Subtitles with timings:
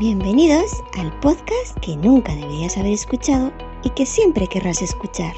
[0.00, 3.52] Bienvenidos al podcast que nunca deberías haber escuchado
[3.84, 5.34] y que siempre querrás escuchar.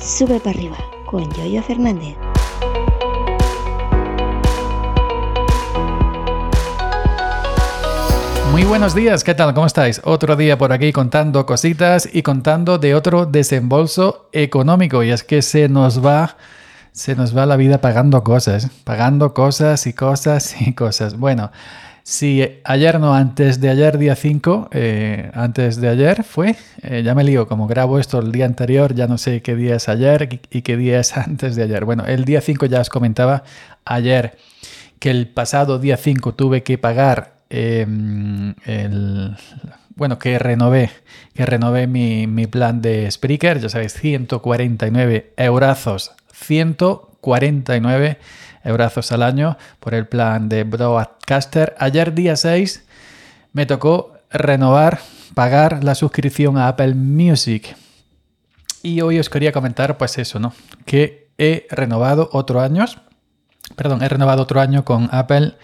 [0.00, 2.16] Sube para arriba con Yoyo Fernández.
[8.52, 9.52] Muy buenos días, ¿qué tal?
[9.52, 10.00] ¿Cómo estáis?
[10.02, 15.02] Otro día por aquí contando cositas y contando de otro desembolso económico.
[15.02, 16.38] Y es que se nos va,
[16.90, 21.18] se nos va la vida pagando cosas, pagando cosas y cosas y cosas.
[21.18, 21.50] Bueno,
[22.04, 27.16] si ayer no, antes de ayer, día 5, eh, antes de ayer fue, eh, ya
[27.16, 30.40] me lío, como grabo esto el día anterior, ya no sé qué día es ayer
[30.50, 31.84] y qué día es antes de ayer.
[31.84, 33.42] Bueno, el día 5 ya os comentaba
[33.84, 34.38] ayer
[35.00, 39.36] que el pasado día 5 tuve que pagar Em, el,
[39.94, 40.90] bueno, que renové,
[41.34, 48.18] que renové mi, plan de Spreaker, ya sabéis, 149 eurazos, 149
[48.64, 51.74] eurazos al año por el plan de Broadcaster.
[51.78, 52.84] Ayer día 6
[53.52, 55.00] me tocó renovar,
[55.34, 57.76] pagar la suscripción a Apple Music.
[58.82, 60.52] Y hoy os quería comentar pues eso, ¿no?
[60.84, 62.84] Que he renovado otro año,
[63.76, 65.54] perdón, he renovado otro año con Apple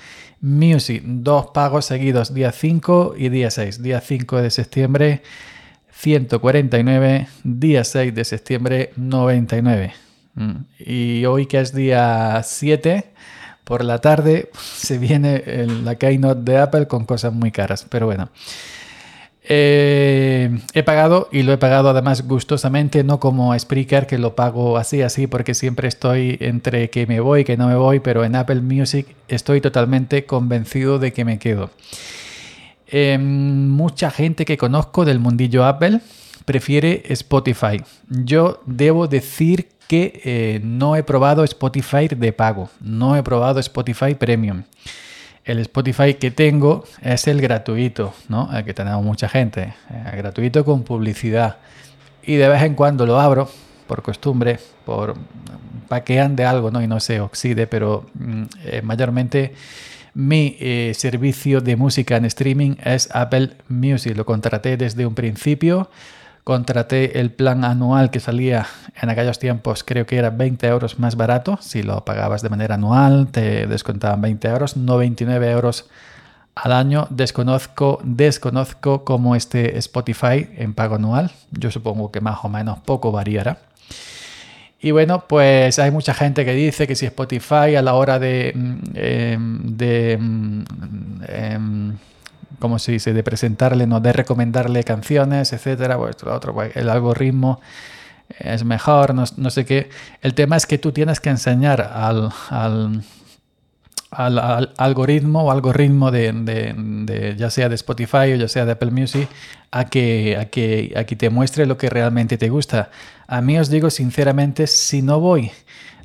[0.41, 3.83] Music, dos pagos seguidos, día 5 y día 6.
[3.83, 5.23] Día 5 de septiembre,
[5.93, 9.93] 149, día 6 de septiembre, 99.
[10.79, 13.05] Y hoy que es día 7,
[13.65, 15.43] por la tarde, se viene
[15.85, 18.31] la keynote de Apple con cosas muy caras, pero bueno.
[19.53, 24.77] Eh, he pagado y lo he pagado además gustosamente, no como Spreaker que lo pago
[24.77, 28.37] así, así, porque siempre estoy entre que me voy, que no me voy, pero en
[28.37, 31.71] Apple Music estoy totalmente convencido de que me quedo.
[32.87, 36.01] Em, mucha gente que conozco del mundillo Apple
[36.45, 37.83] prefiere Spotify.
[38.09, 44.15] Yo debo decir que eh, no he probado Spotify de pago, no he probado Spotify
[44.15, 44.63] Premium
[45.45, 48.49] el Spotify que tengo es el gratuito, ¿no?
[48.57, 49.75] El que tenemos mucha gente.
[50.11, 51.57] El gratuito con publicidad.
[52.23, 53.49] Y de vez en cuando lo abro,
[53.87, 55.15] por costumbre, por
[55.89, 56.81] para que ande algo, ¿no?
[56.81, 59.55] Y no se oxide, pero mm, eh, mayormente
[60.15, 64.17] mi eh, servicio de música en streaming es Apple Music.
[64.17, 65.91] Lo contraté desde un principio
[66.45, 68.67] contraté el plan anual que salía
[69.01, 71.59] en aquellos tiempos, creo que era 20 euros más barato.
[71.61, 75.89] Si lo pagabas de manera anual, te descontaban 20 euros, no 29 euros
[76.55, 77.07] al año.
[77.11, 81.31] Desconozco, desconozco cómo este Spotify en pago anual.
[81.51, 83.59] Yo supongo que más o menos poco variará.
[84.83, 88.53] Y bueno, pues hay mucha gente que dice que si Spotify a la hora de,
[88.55, 90.19] mm, em, de
[92.61, 97.61] como se dice, de presentarle, no de recomendarle canciones, etcétera, pues otro, pues, el algoritmo
[98.39, 99.91] es mejor, no, sé qué.
[100.23, 103.03] El tema es que tú tienes que enseñar al, al,
[104.77, 109.29] algoritmo o algoritmo de, de, ya sea de Spotify o ya sea de Apple Music
[109.71, 112.91] a que, a, que, a que te muestre lo que realmente te gusta.
[113.27, 115.51] A mí os digo sinceramente, si no voy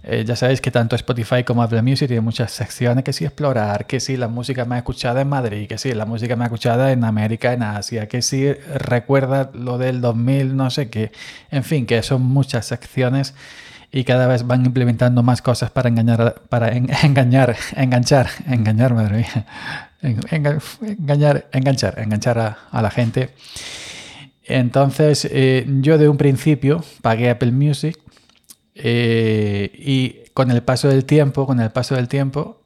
[0.08, 3.88] eh, ya sabéis que tanto Spotify como Apple Music tienen muchas secciones que sí explorar,
[3.88, 7.04] que sí la música más escuchada en Madrid, que sí la música más escuchada en
[7.04, 11.12] América, en Asia, que sí recuerda lo del 2000, no sé qué.
[11.50, 13.34] En fin, que son muchas secciones
[13.92, 16.70] y cada vez van implementando más cosas para engañar, para
[17.04, 19.48] engañar, enganchar, engañar, madre mía,
[20.30, 22.38] engañar, enganchar, enganchar
[22.72, 23.32] a, la gente.
[24.44, 27.98] Entonces, eh, yo de un principio pagué Apple Music
[28.76, 32.62] eh, y con el paso del tiempo, con el paso del tiempo,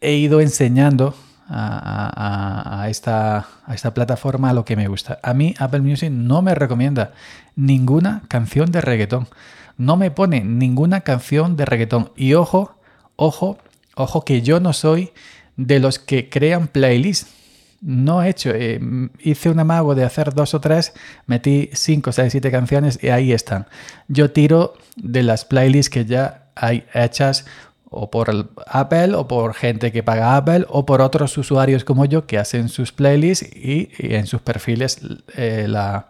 [0.00, 1.14] he ido enseñando
[1.48, 5.18] a, esta, a esta plataforma lo que me gusta.
[5.22, 7.12] A mí Apple Music no me recomienda
[7.56, 9.28] ninguna canción de reggaetón.
[9.76, 12.10] No me pone ninguna canción de reggaetón.
[12.16, 12.76] Y ojo,
[13.16, 13.58] ojo,
[13.94, 15.12] ojo que yo no soy
[15.56, 17.41] de los que crean playlists
[17.82, 18.50] no he hecho.
[18.54, 18.80] Eh,
[19.20, 20.94] hice un amago de hacer dos o tres,
[21.26, 23.66] metí cinco, seis, siete canciones y ahí están.
[24.08, 27.44] Yo tiro de las playlists que ya hay hechas
[27.90, 32.26] o por Apple o por gente que paga Apple o por otros usuarios como yo
[32.26, 35.00] que hacen sus playlists y, en sus perfiles
[35.36, 36.08] eh, la,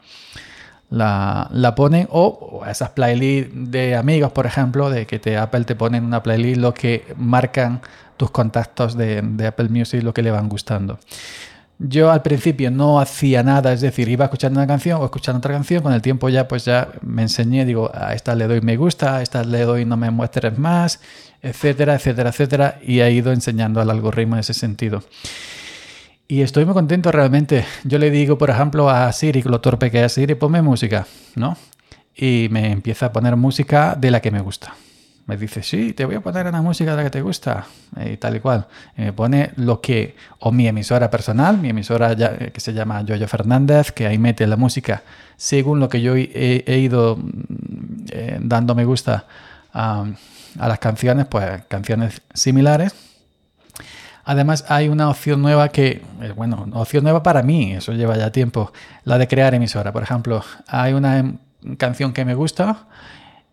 [0.90, 6.04] la, ponen o, esas playlists de amigos, por ejemplo, de que te, Apple te ponen
[6.04, 7.80] una playlist lo que marcan
[8.16, 10.98] tus contactos de, de Apple Music, lo que le van gustando.
[11.84, 15.52] Yo al principio no hacía nada, es decir, iba escuchando una canción o escuchando otra
[15.52, 18.76] canción, con el tiempo ya pues ya me enseñé, digo, a esta le doy me
[18.76, 21.00] gusta, a esta le doy no me muestres más,
[21.42, 25.02] etcétera, etcétera, etcétera, y he ido enseñando al algoritmo en ese sentido.
[26.28, 27.64] Y estoy muy contento realmente.
[27.82, 31.56] Yo le digo, por ejemplo, a Siri, lo torpe que es Siri, ponme música, ¿no?
[32.14, 34.74] Y me empieza a poner música de la que me gusta.
[35.26, 37.66] Me dice, sí, te voy a poner una música de la que te gusta
[38.04, 38.66] y tal y cual.
[38.96, 43.28] Me pone lo que, o mi emisora personal, mi emisora ya, que se llama Yoyo
[43.28, 45.02] Fernández, que ahí mete la música
[45.36, 49.26] según lo que yo he, ido mm, eh, dando me gusta
[49.72, 50.06] a,
[50.58, 52.94] a las canciones, pues canciones similares.
[54.24, 58.30] Además hay una opción nueva que, eh, bueno, opción nueva para mí, eso lleva ya
[58.30, 58.72] tiempo,
[59.04, 59.92] la de crear emisora.
[59.92, 61.38] Por ejemplo, hay una em,
[61.76, 62.86] canción que me gusta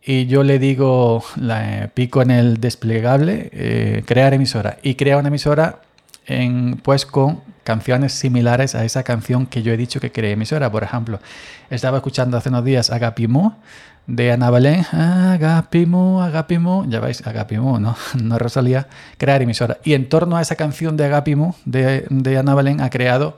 [0.04, 4.78] y yo le digo, la, pico en el desplegable, eh, crear emisora.
[4.82, 5.82] Y crea una emisora
[6.26, 10.72] en, pues con canciones similares a esa canción que yo he dicho que creé emisora.
[10.72, 11.20] Por ejemplo,
[11.70, 13.58] estaba escuchando hace unos días Agapimo
[14.08, 14.86] de Ana Belén.
[14.92, 16.86] Agapimo, Agapimo.
[16.88, 17.96] Ya veis, Agapimo, ¿no?
[18.24, 18.88] No Rosalía.
[19.18, 19.78] Crear emisora.
[19.84, 23.36] Y en torno a esa canción de Agapimo de, de Ana Belén ha creado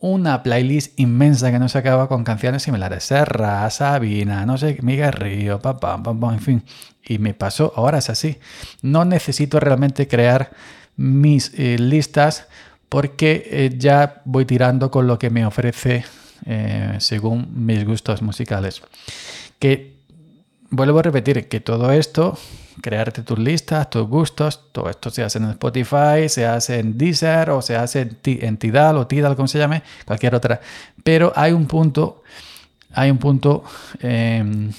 [0.00, 3.04] una playlist inmensa que no se acaba con canciones similares.
[3.04, 6.64] Serra, Sabina, no sé, Miguel Río, papá, papá, en fin.
[7.06, 8.38] Y me pasó, ahora es así.
[8.82, 10.50] No necesito realmente crear
[10.96, 12.46] mis eh, listas
[12.88, 16.04] porque eh, ya voy tirando con lo que me ofrece
[16.46, 18.82] eh, según mis gustos musicales.
[19.58, 19.99] Que
[20.70, 22.38] vuelvo a repetir que todo esto
[22.80, 27.50] crearte tus listas, tus gustos, todo esto se hace en Spotify, se hace en Deezer
[27.50, 30.60] o se hace en, Tidal o Tidal, como se llame, cualquier otra.
[31.02, 32.22] Pero hay un punto,
[32.92, 33.64] hay un punto,
[34.00, 34.72] em,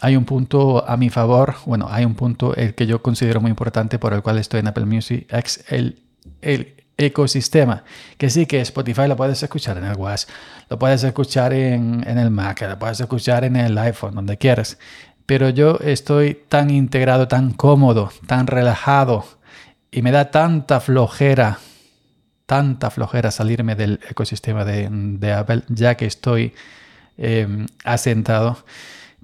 [0.00, 3.50] hay un punto a mi favor, bueno, hay un punto el que yo considero muy
[3.50, 5.98] importante por el cual estoy en Apple Music, es el,
[6.40, 7.82] el ecosistema.
[8.16, 10.30] Que sí, que Spotify lo puedes escuchar en el WhatsApp,
[10.68, 14.78] lo puedes escuchar en, en, el Mac, lo puedes escuchar en el iPhone, donde quieras
[15.30, 19.24] pero yo estoy tan integrado, tan cómodo, tan relajado
[19.92, 21.60] y me da tanta flojera,
[22.46, 26.52] tanta flojera salirme del ecosistema de, Apple, ya que estoy
[27.16, 28.58] em, asentado,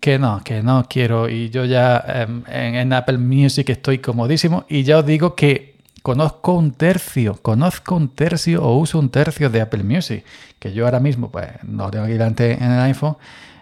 [0.00, 1.28] que no, que no quiero.
[1.28, 6.52] Y yo ya em, en, Apple Music estoy comodísimo y ya os digo que conozco
[6.52, 10.24] un tercio, conozco un tercio o uso un tercio de Apple Music,
[10.60, 13.16] que yo ahora mismo pues no tengo aquí delante en el iPhone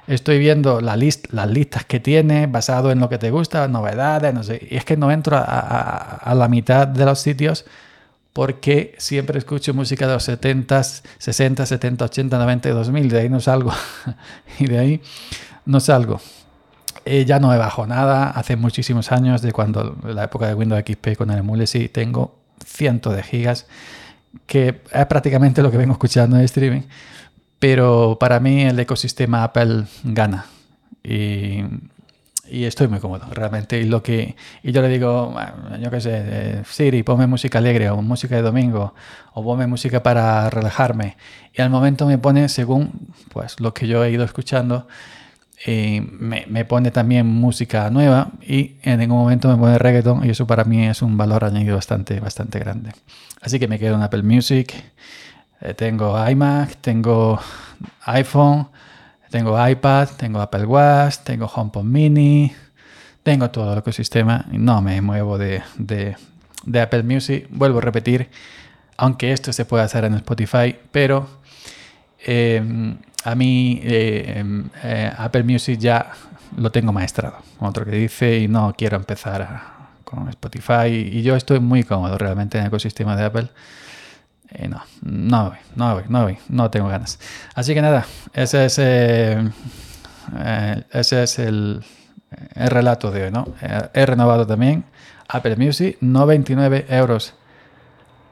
[0.07, 4.67] Estoy viendo las listas que tiene basado en lo que te gusta, novedades, no sé.
[4.71, 7.65] Y es que no entro a, la mitad de los sitios
[8.35, 13.09] porque siempre escucho música de los 70, 60, 70, 80, 90 y 2000.
[13.09, 13.73] De ahí no salgo.
[14.59, 15.03] y de ahí
[15.65, 16.21] no salgo.
[17.07, 18.31] Eh, ya no he bajado nada.
[18.31, 22.37] Hace muchísimos años, de cuando la época de Windows XP con el emule, sí, tengo
[22.65, 23.67] cientos de gigas,
[24.47, 26.83] que es prácticamente lo que vengo escuchando en streaming.
[27.65, 30.45] Pero para mí el ecosistema Apple gana.
[31.03, 31.65] Y,
[32.47, 33.81] estoy muy cómodo, realmente.
[33.81, 35.35] Y, lo que, y yo le digo,
[35.81, 38.93] yo qué sé, eh, Siri, ponme música alegre o música de domingo
[39.33, 41.17] o ponme música para relajarme.
[41.55, 42.91] Y al momento me pone, según
[43.33, 44.87] pues, lo que yo he ido escuchando,
[45.65, 50.29] y me, me, pone también música nueva y en ningún momento me pone reggaeton y
[50.29, 52.93] eso para mí es un valor añadido bastante, bastante grande.
[53.41, 54.75] Así que me quedo en Apple Music
[55.65, 57.41] eh, tengo iMac, tengo
[58.05, 58.69] iPhone,
[59.31, 62.53] tengo iPad, tengo Apple Watch, tengo HomePod Mini,
[63.25, 65.63] tengo todo el ecosistema no me muevo de,
[66.81, 67.47] Apple Music.
[67.51, 68.29] Vuelvo a repetir,
[68.99, 71.41] aunque esto se puede hacer en Spotify, pero
[72.23, 76.13] em, a mí eh, em, eh, Apple Music ya
[76.59, 77.39] lo tengo maestrado.
[77.59, 79.49] Otro que dice y no quiero empezar
[80.05, 83.49] con Spotify y yo estoy muy cómodo realmente en el ecosistema de Apple.
[84.51, 87.19] Eh, no, no no no no tengo ganas.
[87.55, 89.51] Así que nada, ese es, eh,
[90.39, 91.85] eh, ese es el,
[92.55, 93.47] el, relato de hoy, ¿no?
[93.95, 94.85] he renovado también
[95.29, 97.35] Apple Music, 99 euros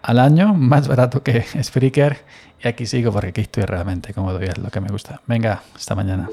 [0.03, 2.19] al año, más barato que Spreaker.
[2.63, 5.21] Y aquí sigo porque aquí estoy realmente cómodo y es lo que me gusta.
[5.27, 6.29] Venga, hasta mañana.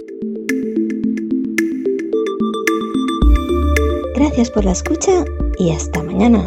[4.16, 5.26] Gracias por la escucha
[5.58, 6.46] y hasta mañana.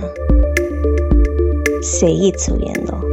[1.80, 3.11] Seguid subiendo.